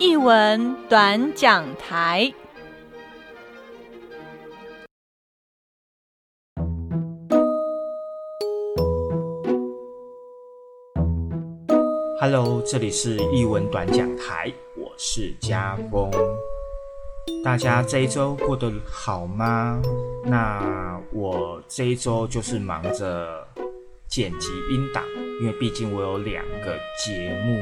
[0.00, 2.32] 译文短讲台。
[12.20, 16.08] Hello，这里是译文短讲台，我是家峰。
[17.42, 19.82] 大家这一周过得好吗？
[20.24, 23.44] 那我这一周就是忙着
[24.06, 25.02] 剪辑音档，
[25.40, 27.56] 因为毕竟我有两个节目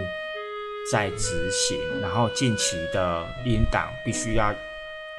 [0.91, 4.55] 在执行，然后近期的音档必须要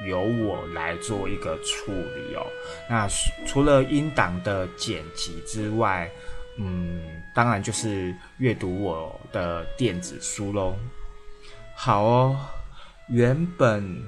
[0.06, 2.46] 由我来做一个处理哦。
[2.88, 3.06] 那
[3.46, 6.10] 除了音档的剪辑之外，
[6.56, 7.02] 嗯，
[7.34, 10.74] 当然就是阅读我的电子书喽。
[11.74, 12.36] 好哦，
[13.08, 14.02] 原本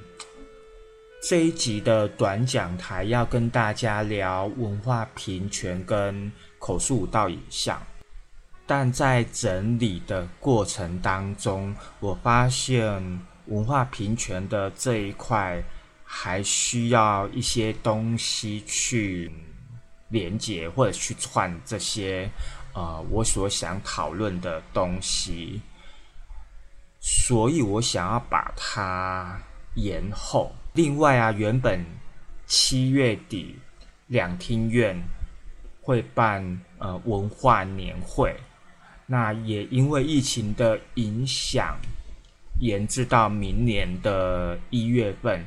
[1.23, 7.81] 这一集的短讲台要跟大家聊文化平权跟口述舞蹈影像，
[8.71, 15.61] 但在整理的过程当中，我发现文化平权的这一块
[16.05, 19.33] 还需要一些东西去。
[20.11, 22.29] 连接或者去串这些，
[22.75, 25.61] 呃，我所想讨论的东西，
[26.99, 29.41] 所以我想要把它
[29.77, 30.53] 延后。
[30.73, 31.87] 另外啊，原本
[32.45, 33.57] 七月底
[34.09, 35.01] 两厅院
[35.81, 38.35] 会办呃文化年会，
[39.11, 41.77] 那也因为疫情的影响，
[42.61, 45.45] 延至到明年的一月份。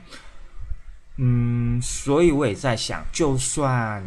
[1.16, 4.04] 嗯，所以我也在想，就算。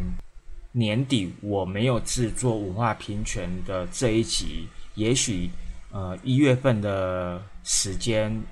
[0.78, 5.48] 年底我没有制作文化平权的这一集，也许
[5.90, 8.42] 呃一月份的时间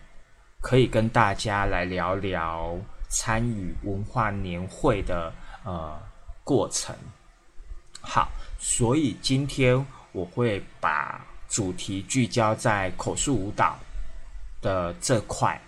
[0.63, 2.79] 可以跟大家来聊聊
[3.11, 5.31] 参与文化年会的
[5.65, 6.01] 呃
[6.43, 6.97] 过程。
[8.01, 9.85] 好，所以今天
[10.15, 13.77] 我会把主题聚焦在口述舞蹈
[14.63, 15.61] 的这块。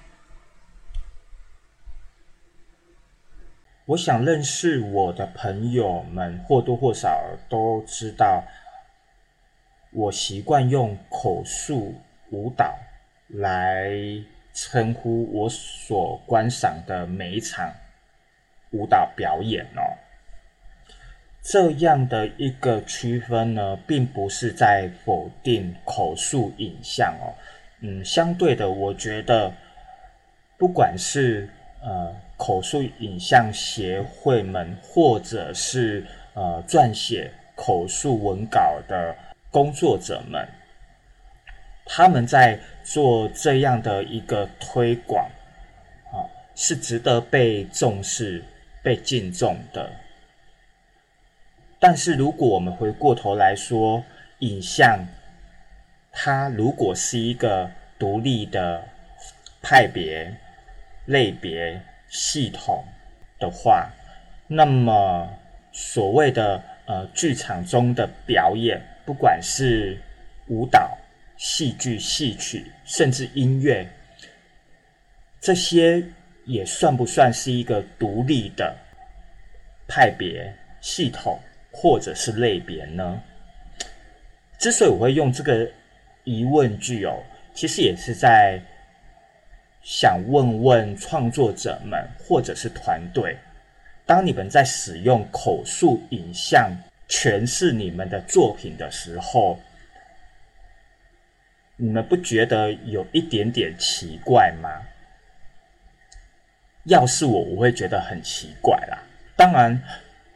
[3.86, 8.44] 我想认识我的朋友们或多或少都知道，
[9.90, 11.94] 我习惯用口述
[12.30, 12.76] 舞蹈
[13.28, 13.90] 来
[14.52, 17.72] 称呼我所观赏的每一场
[18.70, 19.82] 舞蹈表演哦。
[21.48, 27.32] 这样的一个区分呢，并不是在否定口述影像哦。
[27.80, 29.52] 嗯，相对的，我觉得
[30.58, 31.48] 不管是
[31.80, 32.14] 呃。
[32.38, 36.04] 口述影像协会们，或者是
[36.34, 39.16] 呃撰写口述文稿的
[39.50, 40.46] 工作者们，
[41.86, 45.26] 他们在做这样的一个推广，
[46.12, 46.20] 啊，
[46.54, 48.44] 是值得被重视、
[48.82, 49.90] 被敬重的。
[51.88, 54.02] 但是，如果我们回过头来说，
[54.40, 55.06] 影像
[56.10, 58.82] 它如果是一个独立的
[59.62, 60.36] 派别、
[61.04, 61.80] 类别。
[62.08, 62.84] 系统
[63.38, 63.88] 的话，
[64.48, 65.28] 那么
[65.70, 69.96] 所谓的呃剧场中的表演，不管是
[70.48, 70.98] 舞蹈、
[71.36, 73.88] 戏剧、戏曲，甚至音乐，
[75.40, 76.02] 这些
[76.46, 78.76] 也算不算是一个独立的
[79.86, 81.38] 派别、系统
[81.76, 83.22] 或者是类别呢？
[84.58, 85.70] 之所以我会用这个
[86.24, 87.22] 疑问句哦，
[87.54, 88.60] 其实也是在。
[89.88, 93.38] 想问问创作者们或者是团队，
[94.04, 96.76] 当你们在使用口述影像
[97.08, 99.60] 诠释你们的作品的时候，
[101.76, 104.68] 你们不觉得有一点点奇怪吗？
[106.86, 108.98] 要是我，我会觉得很奇怪啦。
[109.36, 109.80] 当然，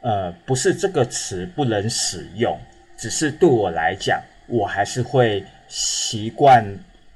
[0.01, 2.59] 呃，不是这个词不能使用，
[2.97, 6.65] 只是对我来讲，我还是会习惯。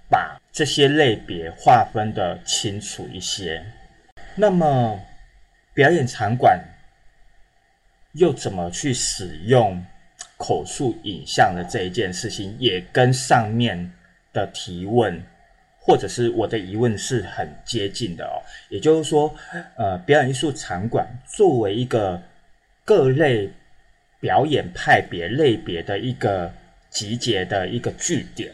[0.08, 3.66] 把这些类别划分的清楚一些，
[4.36, 5.00] 那么
[5.74, 6.64] 表演场馆
[8.14, 9.84] 又怎么去使用
[10.38, 13.92] 口述影像的这一件事情，也跟上面
[14.32, 15.20] 的提问
[15.80, 18.38] 或者是我的疑问是很接近的哦。
[18.70, 19.34] 也就是说，
[19.76, 22.22] 呃，表演艺术场馆作为一个
[22.86, 23.52] 各类
[24.20, 26.54] 表演派别类别的一个
[26.92, 28.54] 集结的一个据点。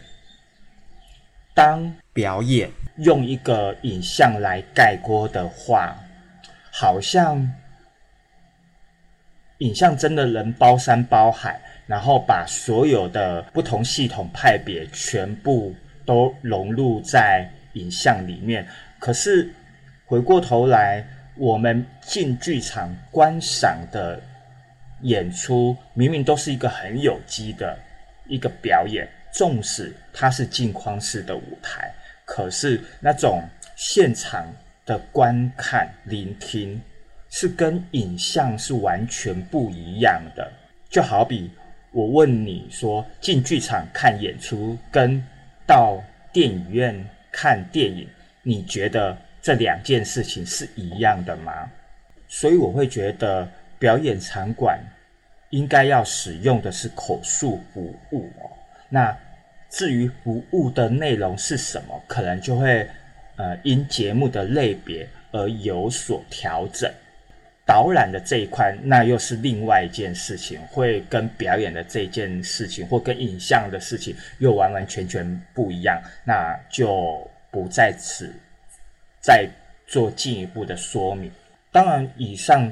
[1.53, 5.97] 当表演用一个影像来概括的话，
[6.71, 7.53] 好像
[9.57, 15.75] 影像真的能包山包海，然后把所有的不同系统派别全部
[16.05, 18.65] 都融入在影像里面。
[18.97, 19.53] 可是
[20.05, 21.05] 回过头来，
[21.35, 24.21] 我们进剧场观赏的
[25.01, 27.77] 演出，明明都是一个很有机的
[28.27, 29.07] 一个表演。
[29.33, 31.89] 纵使它是镜框式的舞台，
[32.25, 33.41] 可是那种
[33.77, 34.45] 现场
[34.85, 36.81] 的观看、聆听，
[37.29, 40.51] 是跟影像是完全不一样的。
[40.89, 41.49] 就好比
[41.93, 45.23] 我问你说，进剧场看演出跟
[45.65, 46.03] 到
[46.33, 46.93] 电影院
[47.31, 48.05] 看电影，
[48.43, 51.69] 你觉得这两件事情是一样的吗？
[52.27, 53.47] 所以我会觉得
[53.79, 54.79] 表演场馆
[55.49, 58.49] 应该要使用的是口述服务哦。
[58.87, 59.17] 那
[59.69, 62.87] 至于服务的内容是什么，可能就会
[63.35, 66.91] 呃因节目的类别而有所调整。
[67.65, 76.01] 导览的这一块，那又是另外一件事情，会跟表演的这件事情，或跟影像的事情又完完全全不一样。
[76.25, 78.33] 那就不在此
[79.21, 79.47] 再
[79.87, 81.31] 做进一步的说明。
[81.71, 82.71] 当然，以上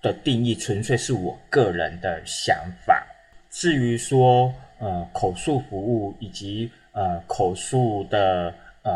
[0.00, 3.04] 的定义纯粹是我个人的想法。
[3.50, 8.92] 至于说，呃，口述服务以及呃口述的呃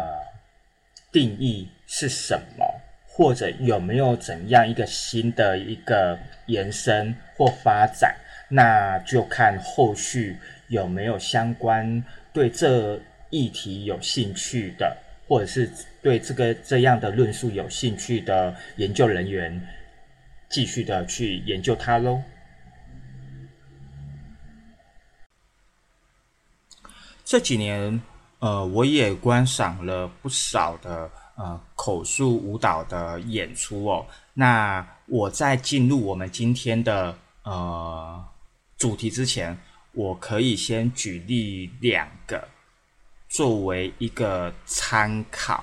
[1.11, 2.65] 定义是什么，
[3.09, 8.15] 或者有没有怎样一个新的一个延伸或发展，
[8.49, 10.37] 那就看后续
[10.69, 13.01] 有没有相关对这
[13.31, 14.97] 议题有兴趣的。
[15.31, 15.71] 或者是
[16.03, 19.65] 对这个这样的论述有兴趣的研究人员，
[20.51, 22.21] 继续的去研究它喽。
[27.25, 28.03] 这几年，
[28.41, 34.05] 呃，我也观赏了不少的呃口述舞蹈的演出哦。
[34.35, 38.29] 那我在进入我们今天的呃
[38.77, 39.57] 主题之前，
[39.93, 42.49] 我可以先举例两个。
[43.31, 45.63] 作为一个参考，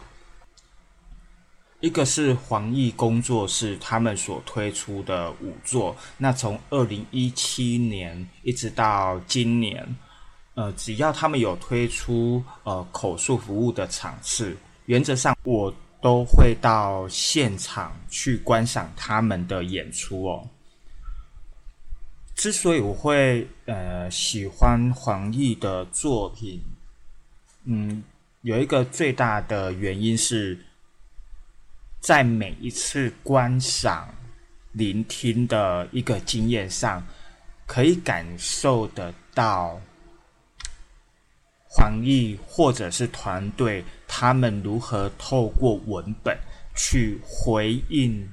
[1.81, 9.85] 一个是黄奕工作室他们所推出的五座，那从二零一七年一直到今年，
[10.53, 14.55] 呃，只要他们有推出呃口述服务的场次，
[14.85, 15.71] 原则上我
[16.01, 20.47] 都会到现场去观赏他们的演出哦。
[22.33, 26.61] 之所以我会呃喜欢黄奕的作品。
[27.69, 28.01] 嗯，
[28.43, 30.57] 有一个最大的原因是，
[31.99, 34.07] 在每一次观赏、
[34.71, 37.05] 聆听的一个经验上，
[37.65, 39.81] 可以感受得到
[41.67, 46.37] 黄奕或者是团队他们如何透过文本
[46.73, 48.31] 去回应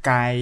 [0.00, 0.38] 该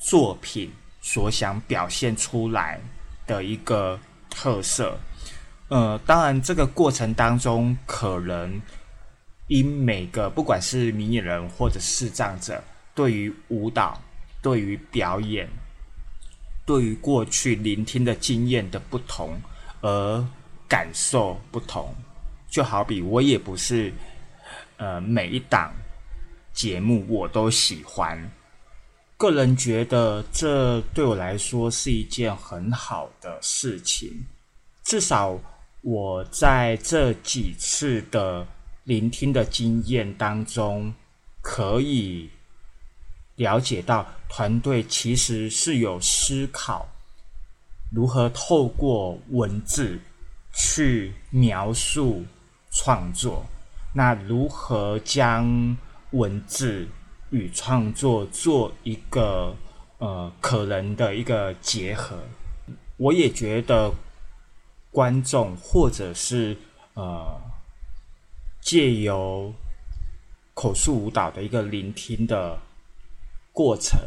[0.00, 2.80] 作品所想表现出来
[3.24, 4.98] 的一个特色。
[5.70, 8.60] 呃，当然，这个过程当中，可能
[9.46, 12.60] 因每个不管是明眼人或者视障者，
[12.92, 13.96] 对于舞蹈、
[14.42, 15.48] 对于表演、
[16.66, 19.40] 对于过去聆听的经验的不同，
[19.80, 20.26] 而
[20.66, 21.94] 感受不同。
[22.48, 23.92] 就好比我也不是，
[24.76, 25.72] 呃，每一档
[26.52, 28.18] 节目我都喜欢。
[29.16, 34.10] 个人觉得，这对我来说是一件很好的事情，
[34.82, 35.38] 至少。
[35.82, 38.46] 我在这几次的
[38.84, 40.92] 聆听的经验当中，
[41.40, 42.28] 可以
[43.36, 46.86] 了解到团队其实是有思考
[47.90, 49.98] 如何透过文字
[50.52, 52.26] 去描述
[52.70, 53.42] 创作，
[53.94, 55.74] 那如何将
[56.10, 56.86] 文字
[57.30, 59.56] 与创作做一个
[59.96, 62.18] 呃可能的一个结合，
[62.98, 63.90] 我也觉得。
[64.90, 66.56] 观众或者是
[66.94, 67.40] 呃，
[68.60, 69.52] 借由
[70.52, 72.58] 口述舞蹈的一个聆听的
[73.52, 74.00] 过程，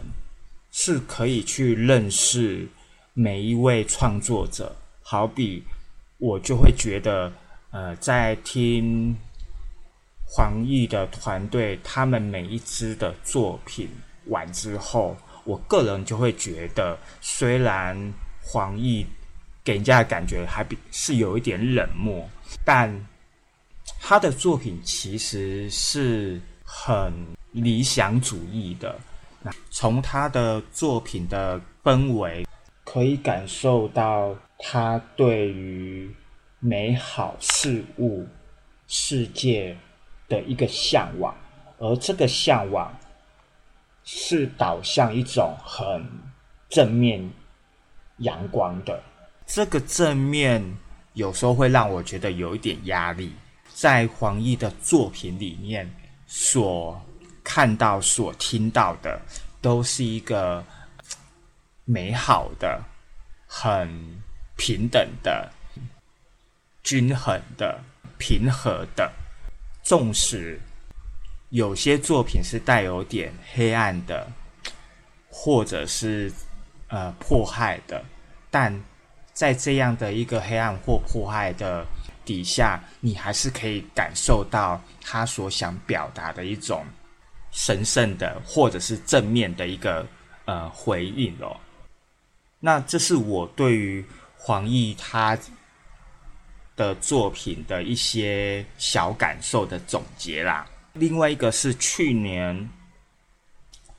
[0.71, 2.67] 是可以去认识
[3.13, 4.75] 每一位创作者。
[5.01, 5.63] 好比
[6.17, 7.31] 我就会觉得，
[7.71, 9.15] 呃，在听
[10.25, 13.89] 黄奕的团队他们每一支的作品
[14.25, 19.05] 完之后，我个人就会觉得，虽然黄奕。
[19.63, 22.27] 给人家的感觉还比是有一点冷漠，
[22.65, 22.93] 但
[24.01, 27.13] 他的作品其实是很
[27.51, 28.99] 理想主义的。
[29.69, 32.45] 从他的作品的氛围，
[32.83, 36.13] 可以感受到他对于
[36.59, 38.25] 美好事物、
[38.87, 39.77] 世界
[40.29, 41.35] 的一个向往，
[41.77, 42.93] 而这个向往
[44.05, 46.05] 是导向一种很
[46.69, 47.29] 正面、
[48.17, 49.01] 阳光的。
[49.45, 50.63] 这个正面
[51.13, 53.33] 有时候会让我觉得有一点压力，
[53.73, 55.89] 在黄奕的作品里面
[56.25, 56.99] 所
[57.43, 59.21] 看到、所听到的，
[59.61, 60.63] 都是一个
[61.85, 62.81] 美好的、
[63.45, 64.21] 很
[64.55, 65.51] 平等的、
[66.81, 67.79] 均衡的、
[68.17, 69.11] 平和的。
[69.83, 70.57] 纵使
[71.49, 74.31] 有些作品是带有点黑暗的，
[75.29, 76.31] 或者是
[76.87, 78.03] 呃迫害的，
[78.49, 78.81] 但
[79.33, 81.83] 在这样的一个黑暗或迫害的
[82.23, 86.85] 底下，你还是可以感受到他所想表达的一种
[87.51, 90.05] 神圣的，或者是正面的一个
[90.45, 91.57] 呃回应哦。
[92.59, 94.05] 那这是我对于
[94.37, 95.37] 黄奕他
[96.75, 100.65] 的作品的一些小感受的总结啦。
[100.93, 102.69] 另外一个是去年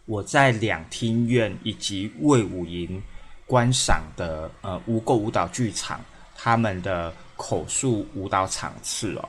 [0.05, 3.03] 我在两厅院以及魏武营。
[3.47, 6.01] 观赏的呃无垢舞蹈剧场
[6.35, 9.29] 他们的口述舞蹈场次哦，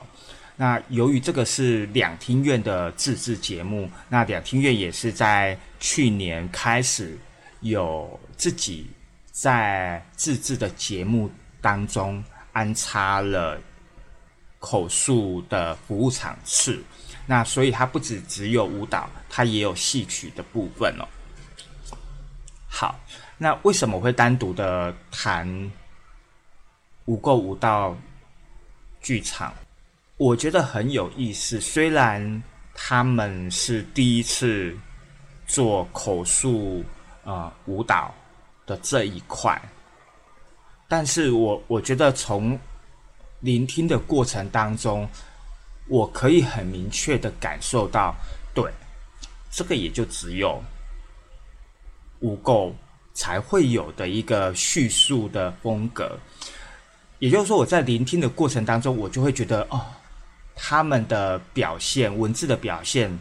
[0.56, 7.18] 那由于这个是两厅院的自制节目，那两厅院也是在去年开始
[7.60, 8.90] 有自己
[9.30, 11.30] 在自制的节目
[11.60, 13.60] 当中安插了
[14.58, 16.82] 口述的服务场次，
[17.26, 21.04] 那所以它不止只有舞蹈，它也有戏曲的部分哦。
[22.66, 22.98] 好。
[23.38, 25.70] 那为什么会单独的谈
[27.04, 27.94] 无垢舞蹈
[29.02, 29.52] 剧场？
[30.16, 31.60] 我觉得很有意思。
[31.60, 32.42] 虽然
[32.74, 34.74] 他们是第一次
[35.46, 36.82] 做口述
[37.24, 38.14] 呃舞蹈
[38.64, 39.60] 的这一块，
[40.88, 42.58] 但是我我觉得从
[43.40, 45.06] 聆听的过程当中，
[45.88, 48.14] 我可以很明确的感受到，
[48.54, 48.72] 对
[49.50, 50.62] 这个也就只有
[52.20, 52.72] 无垢。
[53.16, 56.18] 才会有的一个叙述的风格，
[57.18, 59.80] 也就是说，我在聆听的过程当中，我就会觉得，哦，
[60.54, 63.18] 他们的表现，文字的表现，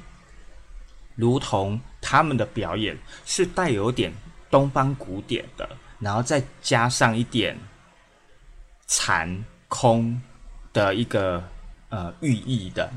[1.15, 4.13] 如同他们的表演，是带有点
[4.51, 7.57] 东方古典的，然后再加上一点
[8.87, 10.21] 禅空
[10.73, 11.41] 的一个
[11.87, 12.91] 呃寓意的。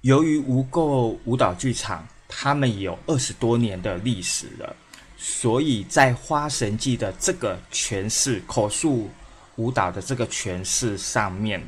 [0.00, 4.74] 由于无垢舞蹈剧场，他们有二十多年的历史了。
[5.22, 9.10] 所以在《花神记》的这个诠释口述
[9.56, 11.62] 舞蹈的这个诠释上面，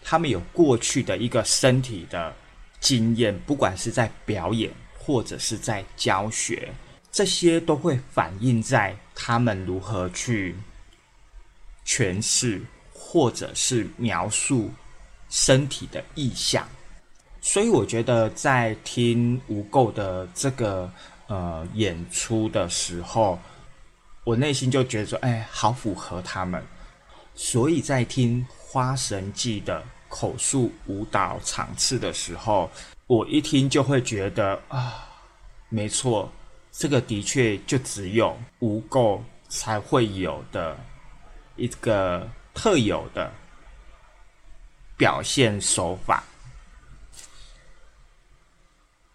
[0.00, 2.32] 他们有过去的一个身体的
[2.78, 6.72] 经验，不管是在表演或者是在教学，
[7.10, 10.54] 这些都会反映在他们如何去
[11.84, 14.70] 诠释或者是描述
[15.28, 16.64] 身体的意象。
[17.40, 20.88] 所以，我觉得在听无垢的这个。
[21.26, 23.38] 呃，演出的时候，
[24.24, 26.62] 我内心就觉得说，哎，好符合他们。
[27.34, 32.70] 所以在听《花神记》的口述舞蹈场次的时候，
[33.06, 35.08] 我一听就会觉得啊，
[35.68, 36.30] 没错，
[36.70, 40.76] 这个的确就只有无垢才会有的
[41.56, 43.32] 一个特有的
[44.96, 46.22] 表现手法。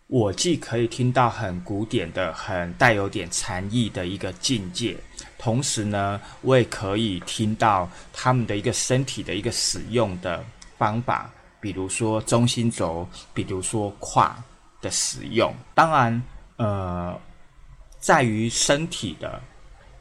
[0.10, 4.98] 我既可以听到很古典的、很带有点禅意的一个境界，
[5.38, 10.44] 同时呢，我也可以听到他们的一个身体的一个使用的
[10.80, 11.30] 方法，
[11.62, 14.36] 比如说中心轴，比如说胯
[14.82, 15.54] 的使用。
[15.76, 16.24] 当然，
[16.58, 17.16] 呃，
[18.00, 19.40] 在于身体的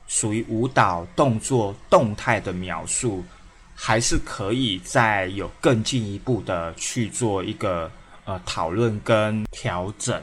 [0.07, 3.23] 属于舞蹈动作动态的描述，
[3.75, 7.91] 还是可以再有更进一步的去做一个。
[8.29, 10.23] 呃，讨论跟调整，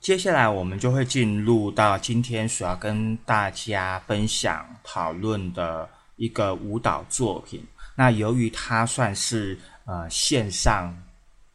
[0.00, 7.64] 接下来我们就会进入到今天所要跟大家分享讨论的一个舞蹈作品。
[7.94, 11.00] 那由于它算是呃线上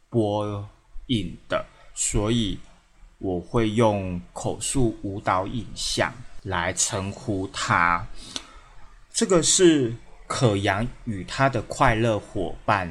[0.08, 0.66] 播
[1.08, 2.58] 映的，所以
[3.18, 6.10] 我会用口述舞蹈影像
[6.44, 8.02] 来称呼它。
[9.12, 9.94] 这个是
[10.26, 12.90] 可阳与他的快乐伙伴。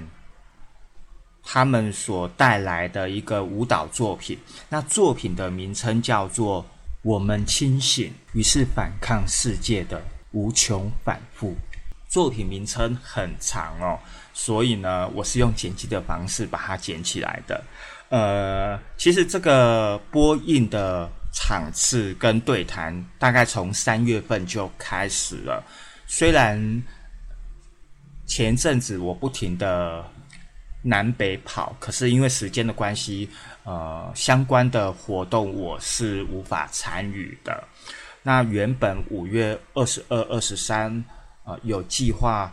[1.51, 4.38] 他们所带来的一个舞蹈作品，
[4.70, 6.62] 那作品的名称叫做
[7.01, 10.00] 《我们清醒于是反抗世界的
[10.32, 11.53] 无穷反复》。
[12.08, 13.98] 作品名称很长哦，
[14.32, 17.63] 所以呢，我是用剪辑的方式把它剪起来的。
[18.10, 25.63] 呃，其实这个播映的场次跟对谈大概从三月份就开始了，
[26.06, 26.84] 虽然
[28.27, 30.06] 前阵子我不停的。
[30.81, 33.29] 南北跑，可是因为时间的关系，
[33.63, 37.63] 呃，相关的活动我是无法参与的。
[38.24, 41.03] 那原本五月二十二、二十三，
[41.43, 42.51] 呃，有计划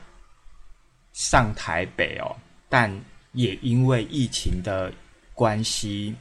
[1.13, 2.35] 上台北哦，
[2.69, 2.93] 但
[3.33, 4.93] 也因为疫情的
[5.35, 6.15] 关系，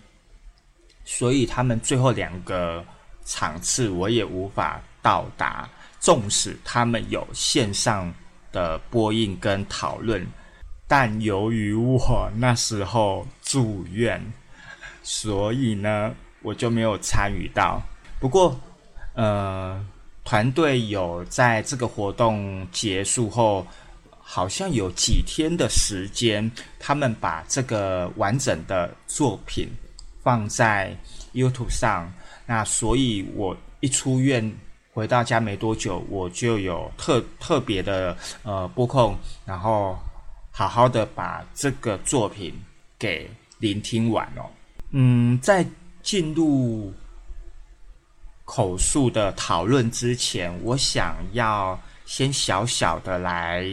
[1.04, 2.86] 所以他们最后两个
[3.24, 5.70] 场次我也无法到达。
[5.98, 8.14] 纵使他们有线上
[8.52, 10.24] 的播映跟讨论。
[10.88, 14.22] 但由于我那时候住院，
[15.04, 17.82] 所以呢，我就没有参与到。
[18.20, 18.60] 不过，
[19.14, 19.84] 呃，
[20.24, 23.66] 团队有在这个活动结束后，
[24.20, 29.70] 好像有几天的时间，他们把这个完整的作品
[30.24, 30.96] 放在
[31.34, 32.12] YouTube 上。
[32.46, 34.56] 那所以，我一出院。
[34.94, 39.14] 回到家没多久，我就有特特别的呃播控，
[39.46, 40.00] 然后
[40.58, 42.58] 好好的把这个作品
[42.98, 44.50] 给聆听完哦。
[44.92, 45.66] 嗯，在
[46.02, 46.94] 进入
[48.46, 53.68] 口述的讨论之前，我想要先小小的来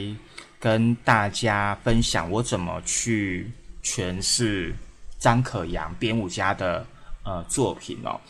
[0.58, 3.48] 跟大家分享我怎么去
[3.84, 4.74] 诠释
[5.20, 6.84] 张可阳编舞家的
[7.22, 8.20] 呃作品哦。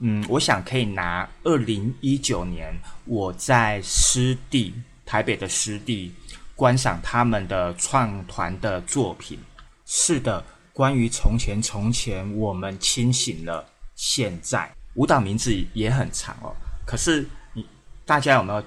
[0.00, 2.74] 嗯，我想可以拿二零一九年
[3.04, 4.74] 我在师弟
[5.06, 6.12] 台北的师弟
[6.60, 9.38] 观赏他们的创团的作品。
[9.86, 13.64] 是的，关于从前从前我们清醒了，
[13.94, 16.54] 现在舞蹈名字也很长哦。
[16.86, 17.66] 可是你
[18.04, 18.62] 大家有没有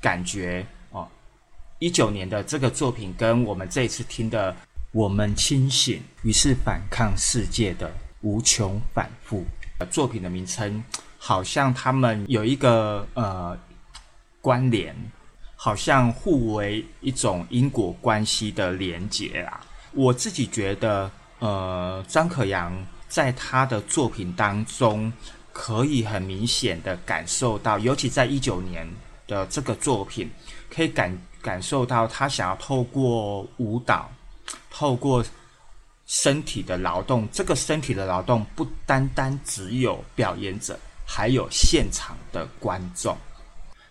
[0.00, 1.08] 感觉哦？
[1.80, 4.54] 一九年的这个作品跟我们这一次听的
[4.92, 9.44] 我们清醒，于是反抗世界的无穷反复。
[9.90, 10.80] 作品的名称
[11.18, 13.58] 好像他们有一个呃
[14.40, 14.94] 关联，
[15.60, 19.60] 好像互为一种因果关系的连结啊。
[19.92, 21.10] 我自己觉得，
[21.40, 22.72] 呃，张可阳
[23.08, 25.12] 在他的作品当中，
[25.52, 28.88] 可以很明显的感受到，尤其在一九年
[29.26, 30.30] 的这个作品，
[30.70, 34.08] 可以感感受到他想要透过舞蹈，
[34.70, 35.24] 透过。
[36.10, 43.14] 身体的劳动，这个身体的劳动不单单只有表演者，还有现场的观众。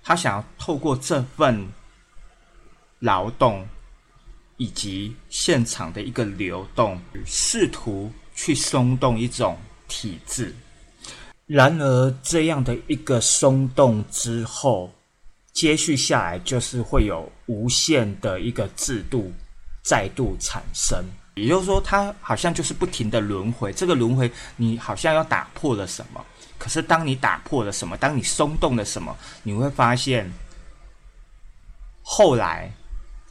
[0.08, 1.68] 他想要透过这份
[3.00, 3.68] 劳动
[4.56, 9.58] 以及现场的一个流动，试图去松动一种
[9.90, 10.56] 体制。
[11.46, 14.94] 然而，这样的一个松动之后，
[15.52, 19.34] 接续下来就是会有无限的一个制度
[19.84, 21.04] 再度产生。
[21.36, 23.74] 也就是说，它好像就是不停的轮回。
[23.74, 26.26] 这个轮回，你好像要打破了什么？
[26.58, 30.32] 可是，当你打破了什么，当你松动了什么，你会发现，
[32.02, 32.72] 后来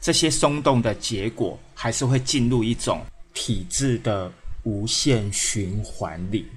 [0.00, 4.30] 这些松动的结果，还是会进入一种体制的
[4.62, 6.48] 无限循环里。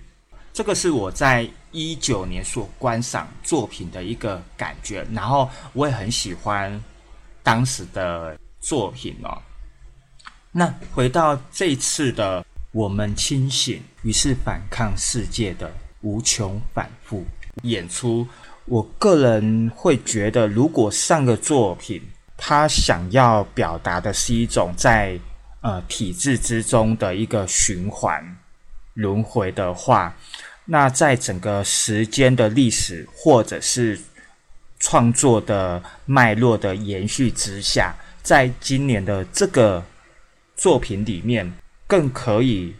[0.53, 6.81] 这个是我在一九年所观赏作品的一个感觉，然后我也很喜欢
[7.41, 9.41] 当时的作品哦。
[10.51, 15.71] 那回到这次的我们清醒，于是反抗世界的
[16.01, 17.25] 无穷反复
[17.63, 18.27] 演出。
[18.65, 22.01] 我个人会觉得，如果上个作品
[22.37, 25.19] 他想要表达的是一种在
[25.61, 28.37] 呃体制之中的一个循环
[28.93, 30.15] 轮回的话，
[30.65, 33.99] 那在整个时间的历史或者是
[34.79, 39.83] 创作的脉络的延续之下，在今年的这个。
[40.61, 41.49] 作品里面
[41.87, 42.75] 更可以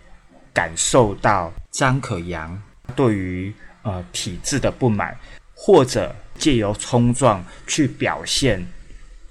[0.52, 2.62] 感受到张可阳
[2.96, 5.18] 对于呃体制的不满，
[5.54, 8.66] 或者借由冲撞去表现，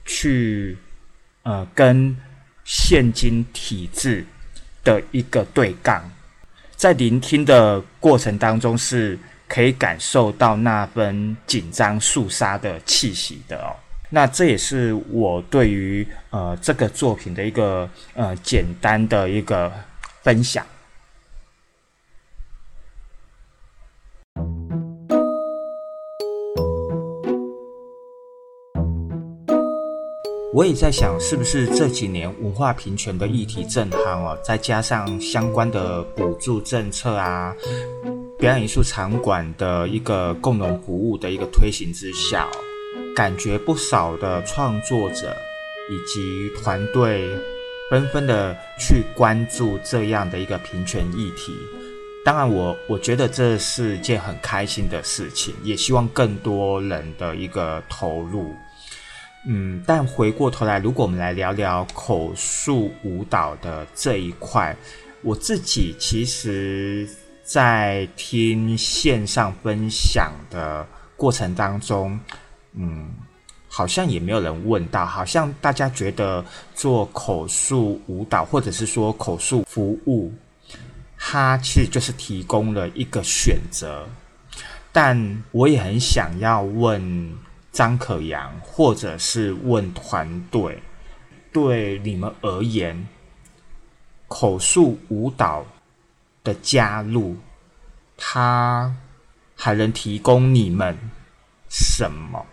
[0.04, 0.76] 去
[1.42, 2.16] 呃跟
[2.64, 4.24] 现今体制
[4.84, 6.10] 的一个对杠，
[6.76, 9.18] 在聆听的过程当中是
[9.48, 13.74] 可以感受到那份紧张肃杀的气息的哦。
[14.10, 19.72] 那这也是我对于呃这个作品的一个呃简单的一个
[20.22, 20.66] 分享。
[30.58, 37.54] 我也在想，是不是这几年文化平权的议题正夯哦，再加上相关的补助政策啊，
[38.36, 42.48] 表演艺术场馆的一个共同服务的一个推行之下。
[43.14, 45.32] 感觉不少的创作者
[45.92, 47.30] 以及团队
[47.88, 51.52] 纷纷的去关注这样的一个平权议题。
[52.24, 58.52] 当然，我我觉得这是件很开心的事情，也希望更多人的一个投入。
[59.50, 64.76] 嗯，但回过头来，如果我们来聊聊口述舞蹈的这一块，
[65.22, 67.08] 我自己其实，
[67.42, 72.20] 在听线上分享的过程当中。
[72.74, 73.08] 嗯，
[73.68, 80.30] 好像也没有人问到，好像大家觉得做口述舞蹈或者是说口述服务，
[81.16, 84.06] 它其实就是提供了一个选择。
[84.92, 87.32] 但我也很想要问
[87.70, 90.82] 张可阳，或者是问团队，
[91.52, 93.06] 对你们而言，
[94.26, 95.64] 口述舞蹈
[96.42, 97.36] 的加入，
[98.16, 98.94] 它
[99.54, 100.96] 还能提供你们
[101.68, 102.44] 什么？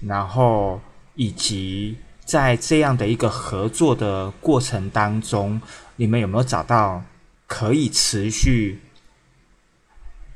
[0.00, 0.80] 然后
[1.14, 5.60] 以及在这样的一个合作的过程当中，
[5.96, 7.02] 你们有没有找到
[7.46, 8.80] 可以持续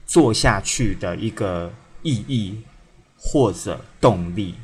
[0.04, 2.62] 做下去的一个意义
[3.24, 4.54] 或者动力？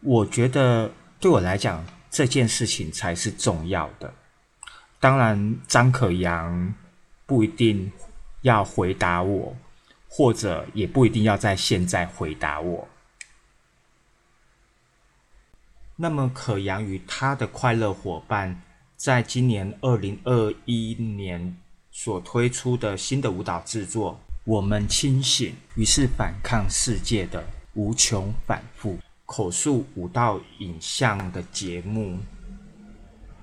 [0.00, 4.12] 我觉得对我来讲，这件事情才是重要的。
[5.00, 6.74] 当然，张可阳
[7.24, 7.90] 不一定
[8.42, 9.56] 要回答我，
[10.08, 12.88] 或者也不一定要在现在回答我。
[15.96, 18.60] 那么，可阳与他的快乐伙伴，
[18.96, 21.56] 在今年二零二一年
[21.90, 27.44] 所推出的新的舞蹈制作《我们清醒于是反抗世界的
[27.78, 32.18] 无穷反复》口述五道影像的节目，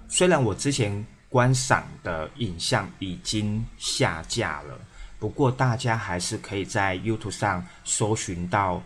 [0.09, 4.77] 虽然我之前观赏的影像已经下架了，
[5.19, 8.83] 不过大家还是可以在 YouTube 上搜寻到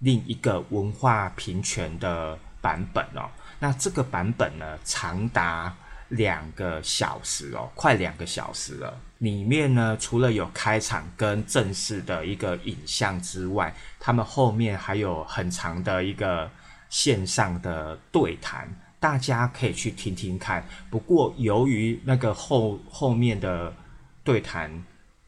[0.00, 2.38] 另一个文化平权的。
[2.58, 5.72] 版本哦，那这个版本呢，长达
[6.08, 9.00] 两个小时哦，快两个小时了。
[9.18, 16.50] 里面呢，除了有开场跟正式的一个影像之外，他们后面还有很长的一个
[16.90, 18.68] 线上的对谈，
[19.00, 20.62] 大家可以去听听看。
[20.90, 23.74] 不过由于那个后后面的
[24.22, 24.70] 对谈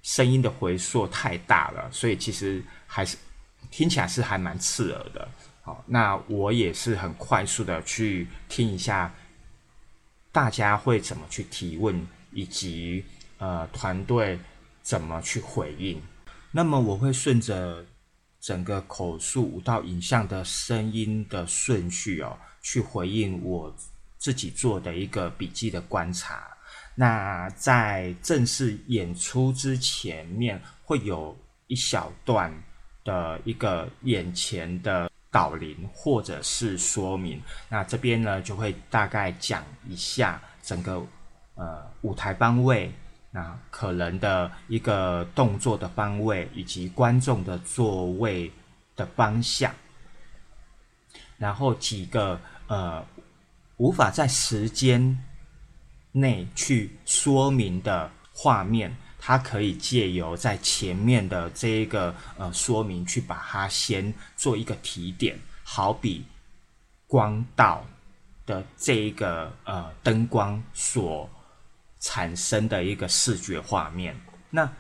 [0.03, 3.17] 声音的回溯太大了，所以其实还是
[3.71, 5.27] 听起来是还蛮刺耳的。
[5.63, 9.13] 好那我也是很快速的去听一下，
[10.31, 13.05] 大家会怎么去提问，以及
[13.39, 14.39] 呃团队
[14.83, 16.01] 怎么去回应。
[16.53, 17.85] 那么我会顺着
[18.41, 23.75] 整个口述舞蹈影像的声音的顺序哦，去回应我
[24.17, 26.47] 自己做的一个笔记的观察。
[26.95, 31.37] 那在正式演出之前面会有
[31.67, 32.53] 一小段
[33.05, 35.11] 的一个眼前的。
[35.31, 41.05] 导聆或者是说明，那这边呢就会大概讲一下整个
[41.55, 42.93] 呃舞台方位，
[43.31, 48.51] 那可能的一个动作的方位以及观众的座位
[48.97, 49.75] 的方向，
[51.37, 53.05] 然后几个呃
[53.77, 55.23] 无法在时间
[56.13, 58.97] 内去说明的画面。
[59.19, 66.25] 它可以借由在前面的这一个呃说明，去把它先做一个提点，好比
[67.07, 67.85] 光道
[68.47, 71.29] 的这一个呃灯光所
[71.99, 74.19] 产生的一个视觉画面。
[74.51, 74.71] 那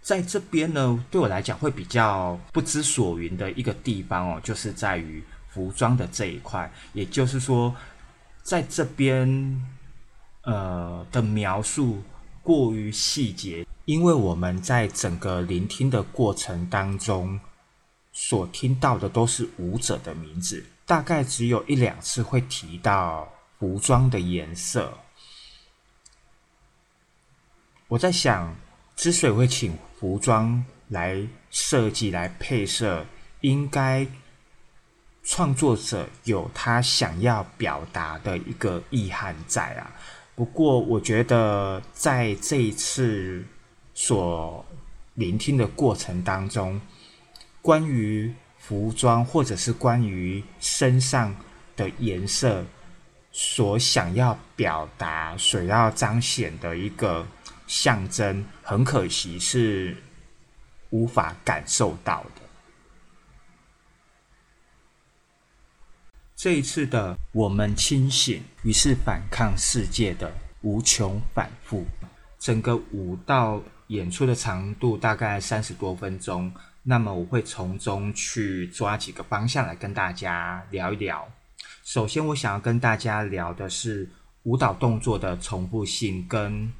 [0.00, 7.74] 在这边呢，对我来讲会比较不知所云的一个地方哦，就是在于服装的这一块，也就是说，
[8.42, 9.66] 在这边
[10.42, 12.02] 呃的描述
[12.42, 13.66] 过于细节。
[13.88, 17.40] 因为我们在整个聆听的过程当中，
[18.12, 23.26] 所听到的都是舞者的名字，大概只有一两次会提到
[23.58, 24.92] 服装的颜色。
[27.86, 28.54] 我在想，
[28.94, 33.06] 之所以会请服装来设计、来配色，
[33.40, 34.06] 应该
[35.22, 39.90] 创作者有他想要表达的一个意涵在啊。
[40.34, 43.42] 不过，我觉得在这一次。
[44.00, 44.64] 所
[45.14, 46.80] 聆听的过程当中，
[47.60, 51.34] 关于服装或者是关于身上
[51.74, 52.64] 的颜色
[53.32, 57.26] 所想要表达、所要彰显的一个
[57.66, 59.96] 象征，很可惜是
[60.90, 62.42] 无法感受到的。
[66.36, 70.32] 这一次的我们清醒，于是反抗世界的
[70.62, 71.84] 无穷反复，
[72.38, 73.60] 整个舞到。
[73.88, 81.26] 演出的长度大概三十多分钟，那么我会从中去抓几个方向来跟大家聊一聊。
[81.84, 84.10] 首先，我想要跟大家聊的是
[84.42, 86.70] 舞蹈动作的重复性跟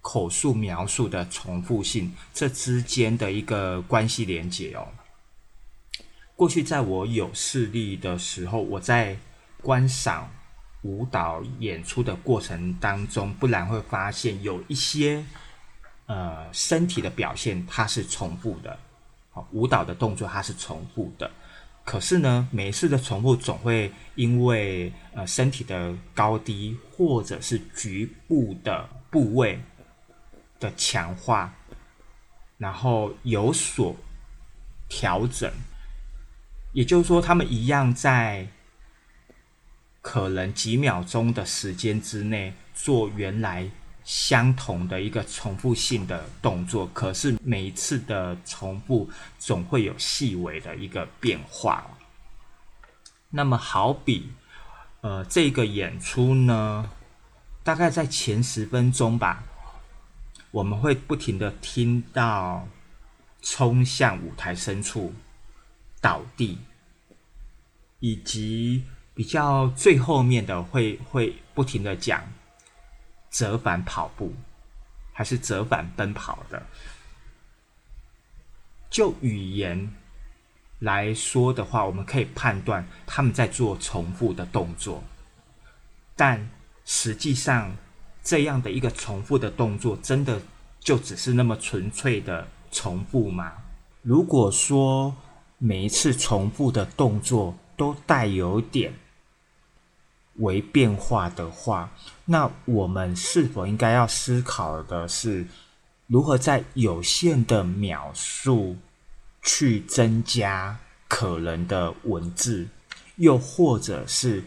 [0.00, 4.88] 口述描述的重复性这之间的一个关系连结哦。
[6.34, 9.18] 过去在我有视力的时候，我在
[9.60, 10.30] 观赏
[10.80, 15.22] 舞蹈演出的过程当中，不然会发现有一些。
[16.06, 18.78] 呃，身体的表现它是重复的，
[19.30, 21.30] 好，舞蹈的动作它是重复的，
[21.82, 29.58] 可是呢，每一次的重复总会因为呃身体的高低或者是局部的部位
[30.60, 31.54] 的强化，
[32.58, 33.96] 然后有所
[34.88, 35.50] 调整，
[36.72, 38.46] 也就是说，他们一样在
[40.02, 43.70] 可能几秒钟的时间之内做原来
[44.04, 51.84] 相同的一个重复性的动作，可是每一次的重复总会有细微的一个变化。
[53.30, 54.30] 那么，好比，
[55.00, 56.90] 呃，这个演出呢，
[57.62, 59.42] 大概在前十分钟吧，
[60.50, 62.68] 我们会不停的听到
[63.42, 65.12] 冲向舞台深处、
[66.00, 66.58] 倒地，
[68.00, 68.84] 以及。
[69.16, 72.20] 比较最后面的会会不停的讲
[73.34, 74.32] 折返跑步，
[75.12, 76.62] 还是折返奔跑的。
[78.88, 79.92] 就语言
[80.78, 85.02] 来说的话，我们可以判断他们在做重复的动作，
[86.14, 86.48] 但
[86.84, 87.76] 实际上
[88.22, 90.40] 这样的一个重复的动作，真的
[90.78, 93.52] 就只是那么纯粹的重复吗？
[94.02, 95.16] 如果说
[95.58, 98.94] 每一次重复的动作都带有点。
[100.36, 101.90] 为变化的话，
[102.24, 105.46] 那我们是否应该要思考的是，
[106.06, 108.76] 如何在有限的描述
[109.42, 112.66] 去增加可能的文字，
[113.16, 114.42] 又或者是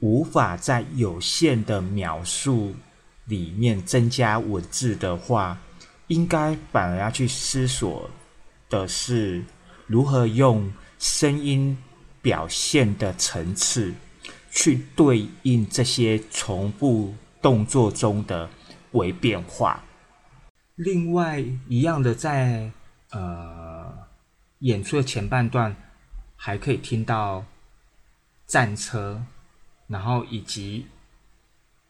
[0.00, 2.74] 无法在有限的描述
[3.26, 5.56] 里面增加文字的话，
[6.08, 8.10] 应该反而要去思索
[8.68, 9.44] 的是，
[9.86, 11.76] 如何用声音
[12.20, 13.94] 表现的层次。
[14.50, 18.48] 去对应这些重复动作中的
[18.92, 19.82] 微变化。
[20.74, 22.70] 另外一样的，在
[23.10, 23.92] 呃
[24.60, 25.74] 演出的前半段，
[26.36, 27.44] 还可以听到
[28.46, 29.22] 战车，
[29.86, 30.86] 然后以及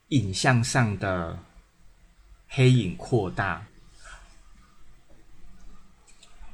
[0.08, 1.38] 影像上的
[2.48, 3.64] 黑影扩大。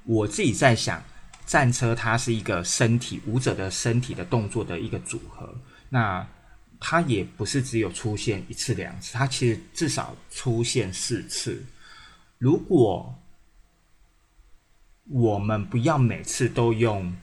[0.05, 1.03] 我自己在想，
[1.47, 5.53] 战车它是一个身体舞者的身体的动作的一个组合。
[5.89, 6.27] 那
[6.79, 11.65] 它也不是只有出现一次两次，它其实至少出现四次。
[12.39, 13.15] 如果
[15.09, 17.17] 我们不要每次都用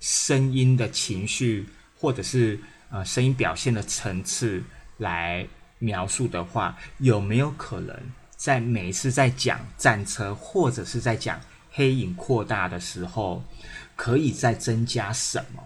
[0.00, 2.58] 声音的情绪，或者是
[2.90, 4.62] 呃声音表现的层次
[4.98, 5.46] 来
[5.78, 7.96] 描述的话，有没有可能
[8.36, 13.42] 在每一次在讲战车，或者是在讲黑影扩大的时候，
[13.96, 15.62] 可以再增加什么？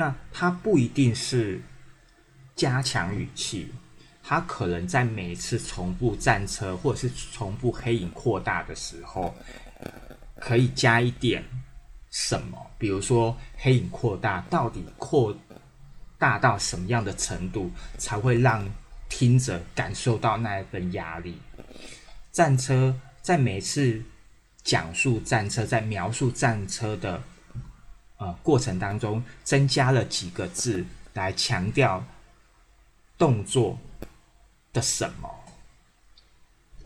[0.00, 1.60] 那它不一定是
[2.56, 3.70] 加强语气，
[4.22, 9.34] 它可能在每次重复战车或者是重复黑影扩大的时候，
[10.36, 11.44] 可以加一点
[12.10, 12.70] 什么？
[12.78, 15.36] 比如说黑影扩大到底扩
[16.16, 18.66] 大到什么样的程度，才会让
[19.10, 21.38] 听者感受到那一份压力？
[22.32, 24.02] 战车在每次
[24.62, 27.22] 讲述战车，在描述战车的。
[28.20, 32.04] 呃，过程当中增加了几个字来强调
[33.16, 33.78] 动作
[34.74, 35.28] 的什么？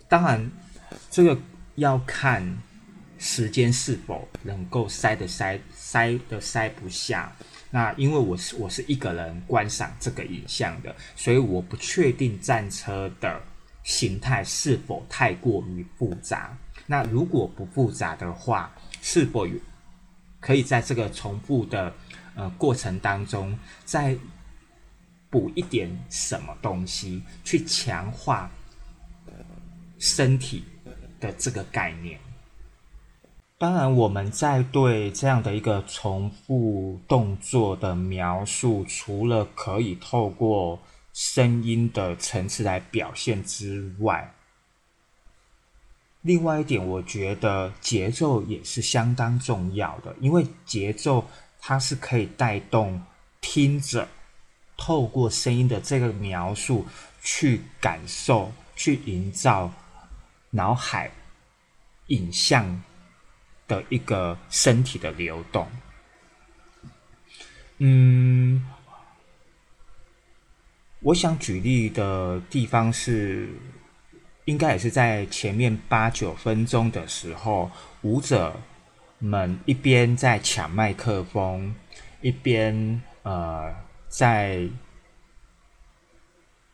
[0.09, 0.49] 当然，
[1.11, 1.37] 这个
[1.75, 2.57] 要看
[3.19, 7.33] 时间是否能够塞得塞，塞的塞不下。
[7.69, 13.43] 那因为我是我是一个人观赏这个影像的，所以我不确定战车的
[13.83, 16.57] 形态是否太过于复杂。
[16.87, 19.59] 那如果不复杂的话，是否有？
[20.45, 21.91] 可以在这个重复的
[22.35, 24.15] 呃过程当中，再
[25.31, 28.51] 补一点什么东西，去强化
[29.99, 30.63] 身体
[31.19, 32.21] 的这个概念。
[33.57, 40.79] 当然，我们在对这样的一个重复动作的描述，除了可以透过
[41.15, 44.35] 声音的层次来表现之外，
[46.25, 51.23] 另外一点，我觉得节奏也是相当重要的，因为节奏
[51.61, 52.99] 它是可以带动
[53.43, 54.09] 听者
[54.75, 56.87] 透过声音的这个描述
[57.23, 59.71] 去感受、去营造
[60.49, 61.11] 脑海
[62.07, 62.83] 影像
[63.69, 65.69] 的一个身体的流动。
[67.77, 68.67] 嗯，
[71.01, 73.47] 我想举例的地方是。
[74.47, 77.71] 应该也是在前面八九分钟的时候，
[78.03, 78.55] 舞者
[79.19, 81.75] 们一边在抢麦克风，
[82.21, 83.75] 一边呃
[84.07, 84.69] 在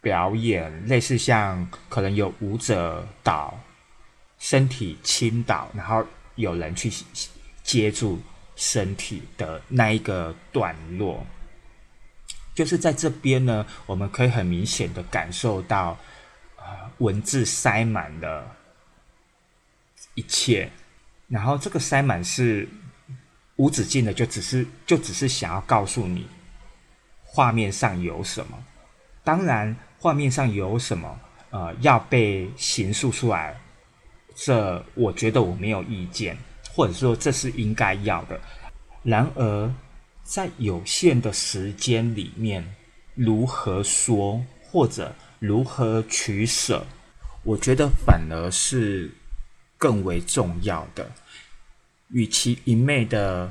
[0.00, 3.56] 表演，类似像可能有舞者倒，
[4.38, 6.04] 身体倾倒，然后
[6.34, 6.90] 有人去
[7.62, 8.18] 接住
[8.56, 11.24] 身体的那一个段落，
[12.52, 15.96] 就是在这边呢，我们可以很明显的感受到。
[17.00, 18.56] 文字塞满了
[20.14, 20.70] 一切，
[21.28, 22.66] 然后这个塞满是
[23.56, 26.26] 无止境的，就只是就只是想要告诉你，
[27.22, 28.64] 画面上有什么。
[29.22, 33.58] 当然，画面上有什么，呃，要被形塑出来，
[34.34, 36.36] 这我觉得我没有意见，
[36.72, 38.40] 或者说这是应该要的。
[39.02, 39.74] 然而，
[40.22, 42.64] 在有限的时间里面，
[43.14, 46.86] 如何说或者如何取舍，
[47.42, 49.10] 我觉得反而是
[49.78, 51.10] 更为重要的。
[52.10, 53.50] 与其一昧的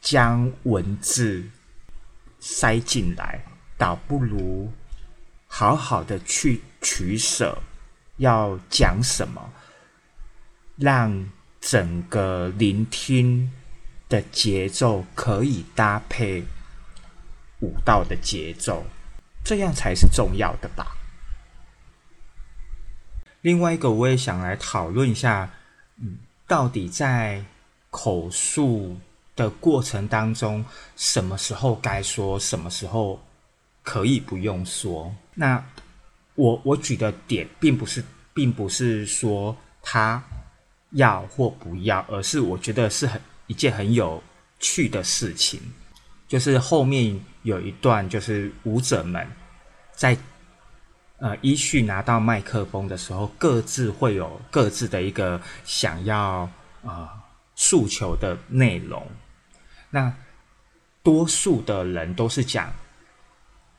[0.00, 1.44] 将文字
[2.38, 3.44] 塞进来，
[3.76, 4.70] 倒不如
[5.48, 7.58] 好好的去取舍，
[8.18, 9.52] 要讲什么，
[10.76, 11.28] 让
[11.60, 13.50] 整个聆听
[14.08, 16.44] 的节奏可以搭配
[17.60, 18.86] 舞蹈的节奏，
[19.46, 20.96] 这样才是重要的吧。
[23.40, 25.48] 另外一个，我也想来讨论一下，
[25.98, 26.18] 嗯。
[26.48, 27.44] 到底在
[27.90, 28.96] 口述
[29.34, 33.20] 的过程当中，什么时候该说，什么时候
[33.82, 35.12] 可以不用说？
[35.34, 35.60] 那
[36.36, 40.22] 我我举的点，并不是，并不是说他
[40.90, 44.22] 要或不要，而是我觉得是很一件很有
[44.60, 45.60] 趣的事情，
[46.28, 49.26] 就是后面有一段，就是舞者们
[49.92, 50.16] 在。
[51.18, 56.46] 呃，依序拿到麦克风的时候，各自会有各自的一个想要
[56.84, 57.08] 啊
[57.54, 59.02] 诉求的内容。
[59.88, 60.12] 那
[61.02, 62.70] 多数的人都是讲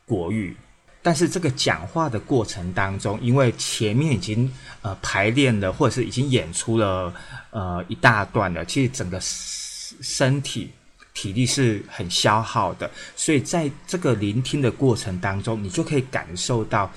[0.04, 0.58] 国语，
[1.04, 4.52] 但是这个讲话的过程当中，因为前面已经
[4.82, 7.14] 呃排练了，或者是已经演出了
[7.52, 10.72] 呃一大段了，其实整个身体
[11.18, 16.92] 体力是很消耗的，所以在这个聆听的过程当中，你就可以感受到。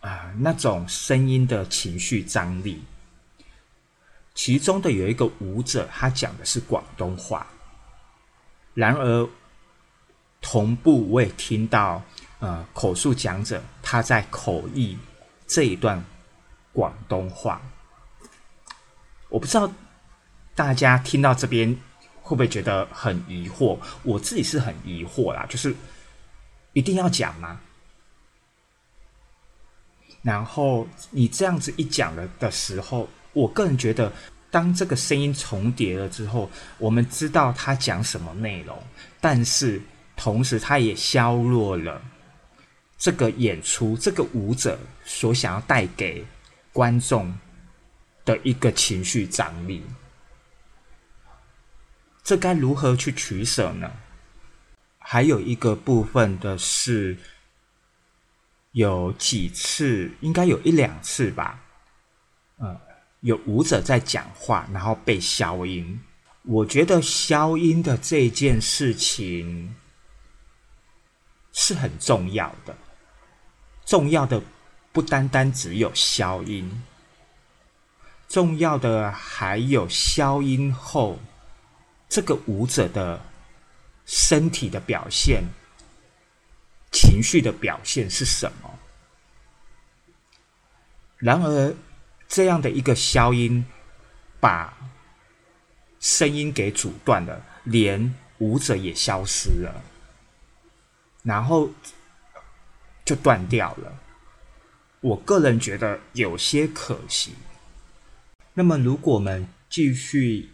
[0.00, 2.80] 啊，那种声音的情绪张力，
[4.32, 7.44] 其中的有一个舞者，他讲的是广东话。
[8.74, 9.28] 然而，
[10.40, 12.00] 同步我也听到，
[12.38, 14.96] 呃，口述讲者他在口译
[15.48, 16.02] 这一段
[16.72, 17.60] 广东话。
[19.28, 19.68] 我不知道
[20.54, 21.76] 大家听到这边
[22.28, 23.78] 会不会觉得很疑惑？
[24.02, 25.74] 我自己是很疑惑啦，就是
[26.74, 27.58] 一定要讲吗？
[30.20, 34.12] 然后你这样子一讲了的时候，我个人觉得，
[34.50, 38.76] 当这个声音重叠了之后，我们知道他讲什么内容，
[39.22, 39.80] 但是
[40.14, 42.02] 同时他也削弱了
[42.98, 46.22] 这个演出这个舞者所想要带给
[46.74, 47.32] 观众
[48.26, 49.82] 的一个情绪张力。
[52.28, 53.90] 这该如何去取舍呢？
[54.98, 57.16] 还有一个部分的是。
[58.72, 61.58] 有几次，应该有一两次吧。
[62.58, 62.78] 嗯，
[63.20, 65.98] 有舞者在讲话，然后被消音。
[66.42, 69.74] 我觉得消音的这件事情
[71.54, 72.76] 是很重要的。
[73.86, 74.40] 重要的
[74.92, 76.84] 不单单只有消音，
[78.28, 81.18] 重要的还有消音后
[82.08, 83.20] 这个舞者的
[84.06, 85.44] 身体的表现。
[86.90, 88.78] 情绪的表现是什么？
[91.18, 91.74] 然而，
[92.26, 93.66] 这样的一个消音，
[94.40, 94.72] 把
[96.00, 99.84] 声音给阻断了，连舞者也消失了，
[101.22, 101.70] 然后
[103.04, 104.00] 就断掉了。
[105.00, 107.34] 我个人觉得有些可惜。
[108.54, 110.48] 那么，如果我们继续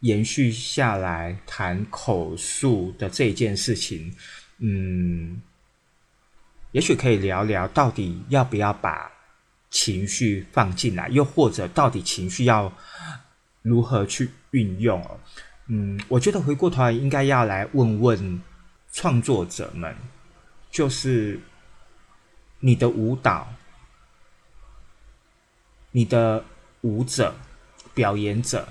[0.00, 4.14] 延续下来谈口述的这件事情，
[4.58, 5.40] 嗯。
[6.72, 9.10] 也许可以聊聊，到底要不要把
[9.70, 12.70] 情绪放进来，又或者到底情绪要
[13.62, 15.02] 如何去运用？
[15.68, 18.42] 嗯，我觉得回过头来应该要来问问
[18.92, 19.96] 创作者们，
[20.70, 21.40] 就是
[22.60, 23.48] 你的舞蹈、
[25.92, 26.44] 你的
[26.82, 27.34] 舞者、
[27.94, 28.68] 表演者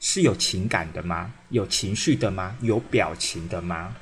[0.00, 1.32] 是有情感的吗？
[1.50, 2.56] 有情绪的吗？
[2.62, 3.94] 有表情的吗？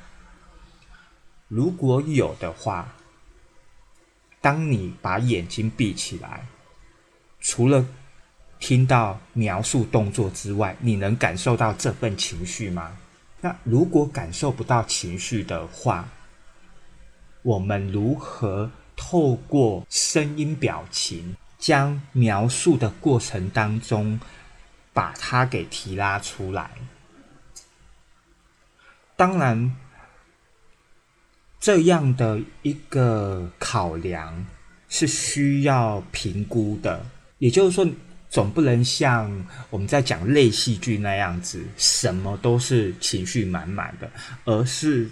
[1.49, 2.95] 如果有的话，
[4.39, 6.45] 当你把眼睛闭起来，
[7.41, 7.85] 除了
[8.59, 12.97] 听到描述动作之外，你能感受到这份情绪吗？
[13.41, 16.07] 那如果感受不到情绪的话，
[17.41, 24.19] 我们如何透过声音、表情，将描述的过程当中，
[24.99, 26.69] 把它给提拉出来？
[29.15, 29.75] 当然。
[31.61, 34.45] 这样的一个考量
[34.87, 37.05] 是需要评估的，
[37.37, 37.85] 也就是说，
[38.29, 44.09] 总不能像我们在讲类戏剧那样子，什么都是情绪满满的，
[44.45, 45.09] 而是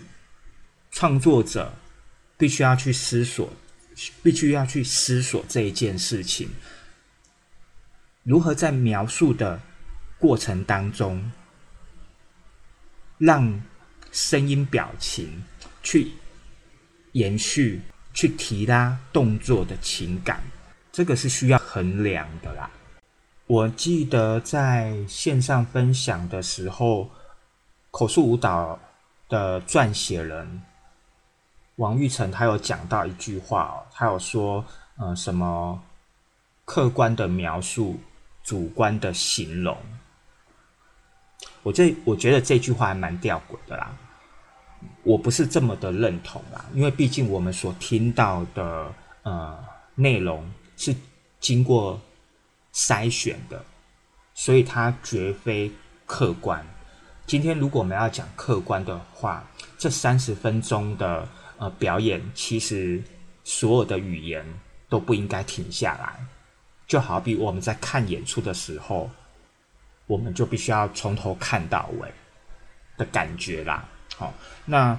[0.89, 1.73] 创作者
[2.38, 3.51] 必须要去思索，
[4.23, 6.49] 必须要去思索这一件事情，
[8.23, 9.61] 如何在描述的
[10.20, 11.32] 过程当中，
[13.18, 13.61] 让
[14.11, 15.43] 声音表情
[15.84, 16.11] 去
[17.11, 17.82] 延续、
[18.13, 20.41] 去提拉动作的情感，
[20.91, 22.70] 这个是需要衡量的啦。
[23.45, 27.09] 我记得在线上分享的时候，
[27.91, 28.80] 口述舞蹈
[29.30, 30.61] 的撰写人。
[31.78, 34.65] 王玉成他有讲到一句话哦，他有说，
[34.97, 35.80] 呃，什么
[36.65, 37.99] 客观的描述，
[38.43, 39.78] 主观的形容。
[41.68, 43.91] 我这我觉得这句话还蛮吊诡的啦，
[45.03, 48.89] 我不是这么的认同啦，因为毕竟我们所听到的
[49.24, 49.59] 呃
[49.93, 50.95] 内容是
[51.41, 51.99] 经过
[52.74, 53.61] 筛选的，
[54.34, 55.70] 所以它绝非
[56.05, 56.65] 客观。
[57.26, 59.45] 今天如果我们要讲客观的话，
[59.78, 61.28] 这三十分钟的。
[61.59, 63.01] 呃，表演其实
[63.43, 64.45] 所有的语言
[64.88, 66.24] 都不应该停下来，
[66.86, 69.09] 就好比我们在看演出的时候，
[70.08, 72.12] 我们就必须要从头看到尾
[72.97, 73.86] 的感觉啦。
[74.16, 74.34] 好，
[74.66, 74.97] 那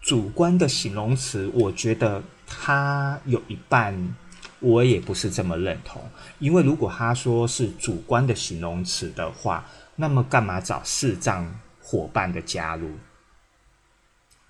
[0.00, 4.14] 主观的形容词，我觉得他有一半
[4.58, 6.02] 我也不是这么认同，
[6.38, 9.64] 因为如果他说是主观的形容词的话，
[9.94, 12.90] 那么干嘛找视障伙伴的加入？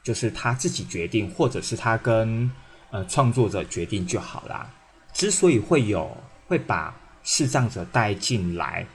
[0.03, 2.51] 就是他自己决定，或者是他跟
[2.91, 4.71] 呃创作者决定就好啦。
[5.13, 6.17] 之所以会有
[6.47, 8.87] 会把视障者带进来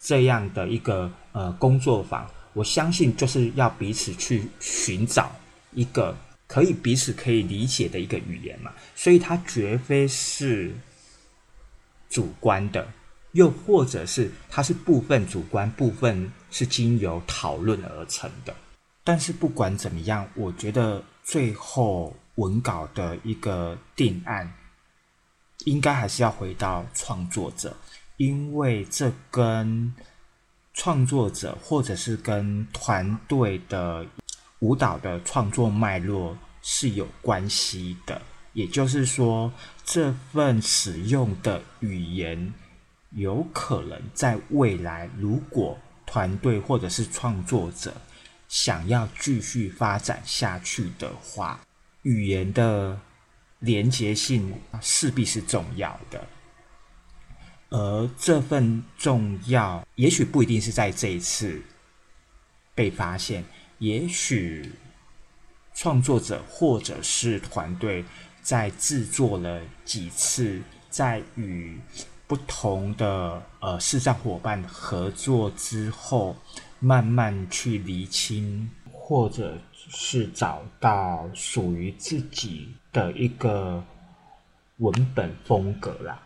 [0.00, 5.30] 这样的一个呃工作坊，我相信就是要彼此去寻找
[5.72, 8.72] 一个可以彼此可以理解的一个语言嘛。
[8.94, 10.74] 所以它绝非是
[12.08, 12.88] 主观的，
[13.32, 18.54] 又或者是它是部分主观，部分是经由讨论而成的。
[19.04, 24.52] 但是不管怎么样，我觉得最后文稿的一个定案，
[25.64, 27.76] 应该还是要回到创作者，
[28.18, 29.94] 因为这跟
[30.74, 34.06] 创作者或者是跟团队的
[34.58, 38.20] 舞蹈的创作脉络是有关系的。
[38.52, 39.50] 也就是说，
[39.84, 42.52] 这份使用的语言，
[43.12, 47.94] 有可能在未来，如果团队或者是创作者。
[48.48, 51.60] 想要继续发展下去的话，
[52.00, 52.98] 语言的
[53.58, 56.26] 连结性势必是重要的。
[57.70, 61.60] 而这份重要，也许不一定是在这一次
[62.74, 63.44] 被发现，
[63.78, 64.72] 也许
[65.74, 68.04] 创作者或者是团队
[68.42, 70.60] 在制作了几次，
[70.90, 71.78] 在与
[72.26, 76.36] 不同的呃视障伙伴合作之后。
[76.80, 83.84] 慢慢去厘清，或者是找到属于自己的一个
[84.76, 86.22] 文本风格啦。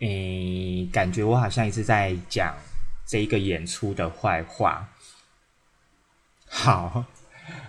[0.00, 2.54] 诶，感觉我好像一直在讲
[3.06, 4.88] 这一个演出的坏话。
[6.46, 7.04] 好，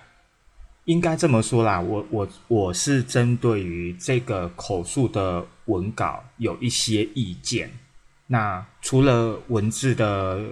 [0.85, 1.79] 应该这么说啦。
[1.79, 7.71] 我我我是针对于这个口述的文稿有一些意见。
[8.27, 10.43] 那除了文字的。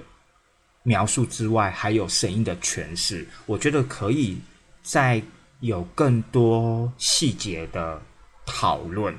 [0.84, 4.40] 描述之外，还有声音的诠释，我觉得可以
[4.82, 5.22] 再
[5.60, 8.02] 有更多细节的
[8.46, 9.14] 讨论。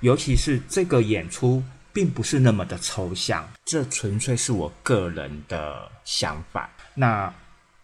[0.00, 1.62] 尤其是这个演出
[1.92, 6.70] 并不是那么的抽象，这纯粹是我个人的想法。
[6.94, 7.32] 那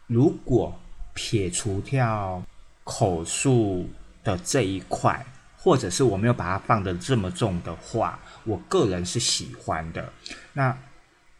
[0.07, 0.79] 如果
[1.15, 2.43] 撇除掉
[2.85, 3.89] 口述
[4.25, 5.25] 的这一块，
[5.57, 10.13] 或者是我没有把它放的这么重的话，我个人是喜欢的。
[10.53, 10.77] 那。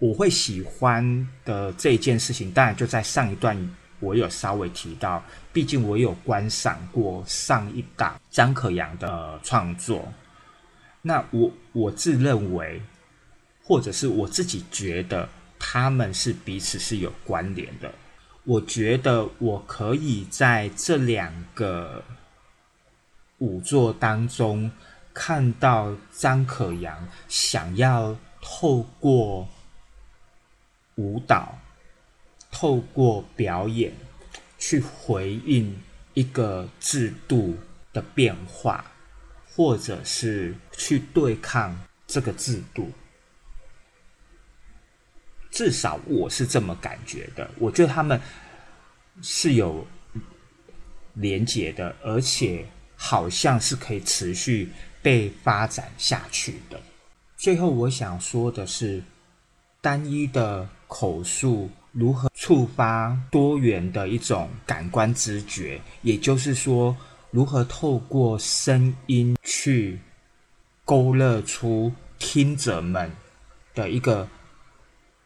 [0.01, 3.59] 我会喜欢的这件事情，当然就在上一段
[3.99, 5.21] 我有稍微提到，
[5.53, 10.07] 毕竟我有观赏过上一档张可阳的创作。
[11.03, 12.82] 那我我自认为，
[13.62, 15.28] 或者是我自己觉得，
[15.59, 17.92] 他们是彼此是有关联的。
[18.44, 22.05] 我觉得我可以在这两个
[23.38, 24.70] 舞作当中
[25.12, 29.49] 看到张可阳想要透过。
[31.01, 31.57] 舞蹈
[32.51, 33.92] 透过表演
[34.59, 35.80] 去回应
[36.14, 37.57] 一个制度
[37.92, 38.84] 的变化，
[39.59, 42.92] 或者是去对抗这个制度，
[45.50, 47.50] 至少我是这么感觉的。
[47.59, 48.20] 我觉得他们
[49.20, 49.84] 是有
[51.14, 54.70] 连结的，而且好像是可以持续
[55.02, 56.80] 被发展下去的。
[57.36, 59.02] 最后，我想说的是，
[59.80, 60.68] 单一的。
[60.90, 66.96] 口述如何触发多元的一种感官知觉，也就是说，
[67.31, 70.01] 如何透过声音去
[70.85, 73.12] 勾勒出听者们
[73.74, 74.26] 的一个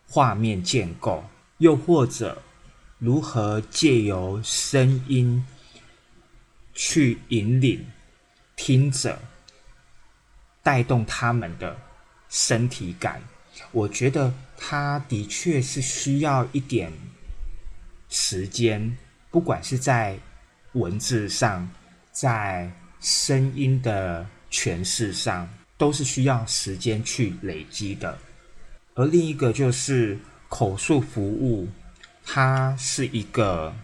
[0.09, 1.24] 画面建构，
[1.59, 2.42] 又或者
[2.98, 5.44] 如何借由声音
[6.74, 7.86] 去引领
[8.57, 9.18] 听者，
[10.62, 11.76] 带动他们的
[12.28, 13.22] 身体感。
[13.70, 16.92] 我觉得它的确是需要一点
[18.09, 18.98] 时间，
[19.30, 20.18] 不管是在
[20.72, 21.68] 文字上，
[22.12, 28.16] 在声音的诠释上，都是需要时间去累积的。
[28.94, 30.16] 而另一个就是
[30.48, 31.68] 口述服务，
[32.24, 33.74] 它是一个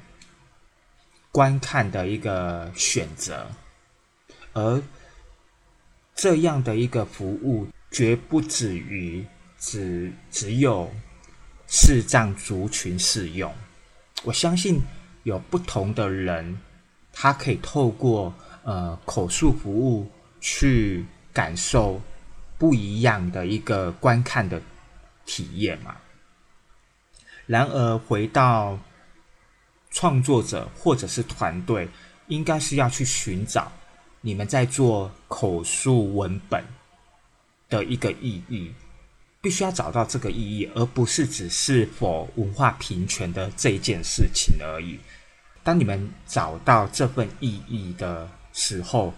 [1.32, 3.50] 观看的一个选择，
[4.52, 4.80] 而
[6.14, 9.26] 这样的一个服务绝不止于。
[9.60, 10.88] 只只有
[11.66, 13.52] 视障族群适用。
[14.22, 14.80] 我相信
[15.24, 16.56] 有不同的人，
[17.20, 20.08] 他可以透过呃口述服务
[20.40, 22.00] 去感受
[22.56, 24.62] 不一样的一个观看的
[25.26, 25.96] 体验嘛。
[27.44, 28.78] 然而，回到
[29.90, 31.88] 创作者或者是团队，
[32.28, 33.72] 应该是要去寻找
[34.20, 36.64] 你们在做口述文本
[37.68, 38.72] 的一个意义。
[39.40, 44.98] 必须要找到这个意义，而不是只是否文化平权的这一件事情而已。
[45.68, 49.12] 当你们找到这份意义的时候，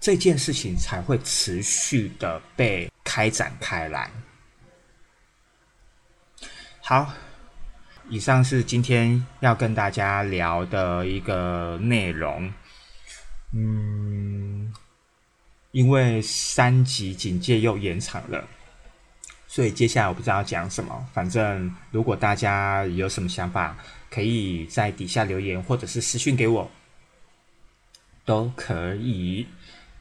[0.00, 4.10] 这件事情才会持续的被开展开来。
[6.80, 7.14] 好，
[8.08, 12.52] 以上是今天要跟大家聊的一个内容。
[13.52, 14.74] 嗯，
[15.70, 18.44] 因为三级警戒又延长了。
[19.46, 23.76] 所以接下来我不知道讲什么，反正如果大家有什么想法，
[24.12, 26.70] 可以在底下留言或者是私信给我，
[28.26, 29.46] 都可以。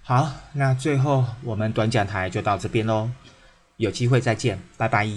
[0.04, 3.10] 好，那最后我们短讲台就到这边喽，
[3.78, 5.08] 有机会再见，拜拜。